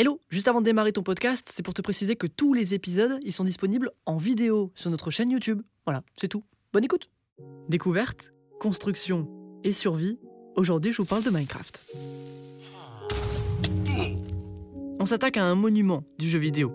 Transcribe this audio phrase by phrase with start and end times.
[0.00, 3.18] Hello, juste avant de démarrer ton podcast, c'est pour te préciser que tous les épisodes,
[3.22, 5.60] ils sont disponibles en vidéo sur notre chaîne YouTube.
[5.84, 6.42] Voilà, c'est tout.
[6.72, 7.10] Bonne écoute.
[7.68, 9.28] Découverte, construction
[9.62, 10.18] et survie.
[10.56, 11.82] Aujourd'hui, je vous parle de Minecraft.
[14.98, 16.72] On s'attaque à un monument du jeu vidéo,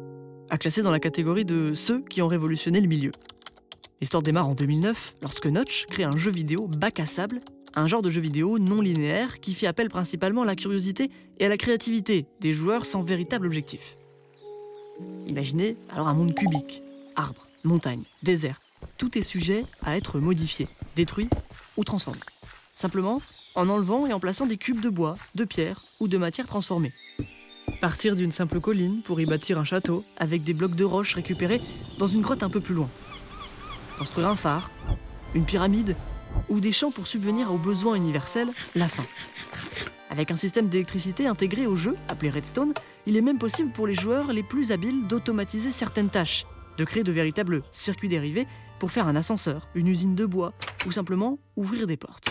[0.51, 3.11] à classer dans la catégorie de ceux qui ont révolutionné le milieu.
[4.01, 7.41] L'histoire démarre en 2009 lorsque Notch crée un jeu vidéo bac à sable
[7.75, 11.45] un genre de jeu vidéo non linéaire qui fait appel principalement à la curiosité et
[11.45, 13.97] à la créativité des joueurs sans véritable objectif.
[15.27, 16.81] Imaginez alors un monde cubique,
[17.15, 18.61] arbres, montagnes, déserts,
[18.97, 21.29] tout est sujet à être modifié, détruit
[21.77, 22.19] ou transformé.
[22.73, 23.21] Simplement
[23.55, 26.93] en enlevant et en plaçant des cubes de bois, de pierre ou de matière transformée.
[27.81, 31.61] Partir d'une simple colline pour y bâtir un château avec des blocs de roches récupérés
[31.97, 32.89] dans une grotte un peu plus loin.
[33.97, 34.69] Construire un phare,
[35.33, 35.95] une pyramide
[36.49, 39.05] ou des champs pour subvenir aux besoins universels, la faim.
[40.09, 42.73] Avec un système d'électricité intégré au jeu, appelé Redstone,
[43.05, 46.45] il est même possible pour les joueurs les plus habiles d'automatiser certaines tâches,
[46.77, 48.47] de créer de véritables circuits dérivés
[48.79, 50.53] pour faire un ascenseur, une usine de bois,
[50.85, 52.29] ou simplement ouvrir des portes.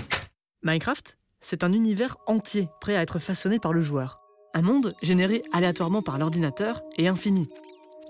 [0.63, 4.21] Minecraft, c'est un univers entier prêt à être façonné par le joueur.
[4.55, 7.49] Un monde généré aléatoirement par l'ordinateur et infini.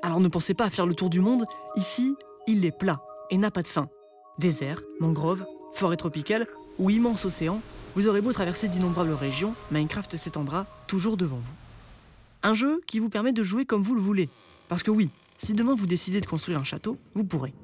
[0.03, 1.45] Alors ne pensez pas à faire le tour du monde,
[1.77, 2.15] ici,
[2.47, 3.89] il est plat et n'a pas de fin.
[4.39, 6.47] Désert, mangroves, forêt tropicale
[6.79, 7.61] ou immense océan,
[7.95, 11.53] vous aurez beau traverser d'innombrables régions, Minecraft s'étendra toujours devant vous.
[12.43, 14.29] Un jeu qui vous permet de jouer comme vous le voulez.
[14.69, 17.55] Parce que oui, si demain vous décidez de construire un château, vous pourrez.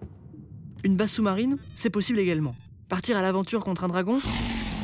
[0.85, 2.55] Une base sous-marine, c'est possible également.
[2.89, 4.21] Partir à l'aventure contre un dragon,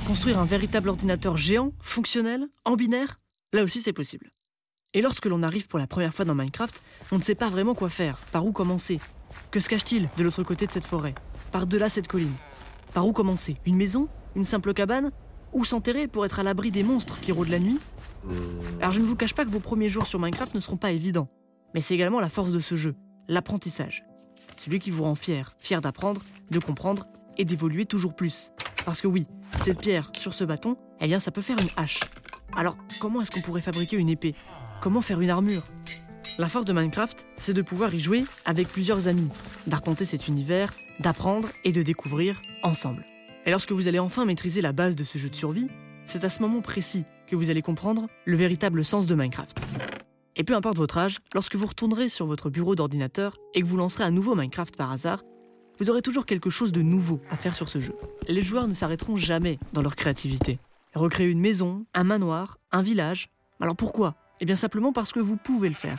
[0.07, 3.17] construire un véritable ordinateur géant, fonctionnel, en binaire,
[3.53, 4.27] là aussi c'est possible.
[4.95, 6.83] Et lorsque l'on arrive pour la première fois dans Minecraft,
[7.13, 9.01] on ne sait pas vraiment quoi faire, par où commencer.
[9.51, 11.15] Que se cache-t-il de l'autre côté de cette forêt,
[11.53, 12.33] par-delà cette colline
[12.93, 13.57] par où commencer?
[13.67, 14.09] Une maison?
[14.35, 15.11] Une simple cabane?
[15.53, 17.79] Où s'enterrer pour être à l'abri des monstres qui rôdent la nuit?
[18.81, 20.91] Alors je ne vous cache pas que vos premiers jours sur Minecraft ne seront pas
[20.91, 21.29] évidents.
[21.75, 22.95] Mais c'est également la force de ce jeu,
[23.29, 24.05] l'apprentissage.
[24.57, 27.07] Celui qui vous rend fier, fier d'apprendre, de comprendre
[27.39, 28.51] et d'évoluer toujours plus.
[28.85, 29.27] Parce que oui,
[29.61, 32.01] cette pierre sur ce bâton, eh bien ça peut faire une hache.
[32.57, 34.35] Alors comment est-ce qu'on pourrait fabriquer une épée?
[34.81, 35.63] Comment faire une armure?
[36.39, 39.31] La force de Minecraft, c'est de pouvoir y jouer avec plusieurs amis,
[39.67, 43.03] d'arpenter cet univers, d'apprendre et de découvrir ensemble.
[43.47, 45.69] Et lorsque vous allez enfin maîtriser la base de ce jeu de survie,
[46.05, 49.65] c'est à ce moment précis que vous allez comprendre le véritable sens de Minecraft.
[50.37, 53.79] Et peu importe votre âge, lorsque vous retournerez sur votre bureau d'ordinateur et que vous
[53.79, 55.23] lancerez un nouveau Minecraft par hasard,
[55.79, 57.95] vous aurez toujours quelque chose de nouveau à faire sur ce jeu.
[58.29, 60.59] Les joueurs ne s'arrêteront jamais dans leur créativité.
[60.95, 63.31] Recréer une maison, un manoir, un village.
[63.59, 64.17] Alors pourquoi?
[64.41, 65.99] Eh bien simplement parce que vous pouvez le faire.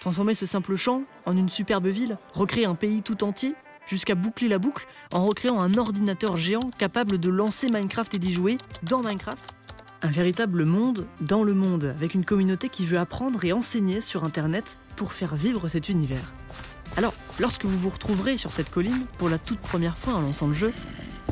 [0.00, 3.54] Transformer ce simple champ en une superbe ville, recréer un pays tout entier,
[3.86, 8.32] jusqu'à boucler la boucle en recréant un ordinateur géant capable de lancer Minecraft et d'y
[8.32, 9.56] jouer dans Minecraft.
[10.02, 14.24] Un véritable monde dans le monde, avec une communauté qui veut apprendre et enseigner sur
[14.24, 16.34] Internet pour faire vivre cet univers.
[16.96, 20.46] Alors, lorsque vous vous retrouverez sur cette colline pour la toute première fois en lançant
[20.46, 20.72] le jeu,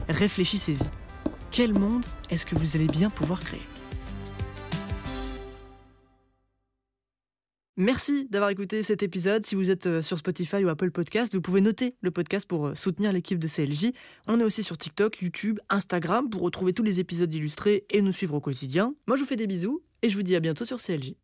[0.09, 0.89] réfléchissez-y.
[1.51, 3.63] Quel monde est-ce que vous allez bien pouvoir créer?
[7.77, 9.45] Merci d'avoir écouté cet épisode.
[9.45, 12.69] Si vous êtes euh, sur Spotify ou Apple Podcast, vous pouvez noter le podcast pour
[12.69, 13.91] euh, soutenir l'équipe de CLJ.
[14.29, 18.13] On est aussi sur TikTok, YouTube, Instagram pour retrouver tous les épisodes illustrés et nous
[18.13, 18.95] suivre au quotidien.
[19.09, 21.15] Moi, je vous fais des bisous et je vous dis à bientôt sur CLJ.